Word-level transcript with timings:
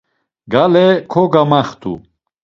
Gale 0.51 0.83
kogamaxt̆u. 1.11 1.93